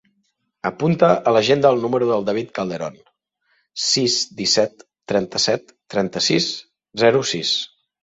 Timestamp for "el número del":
1.75-2.25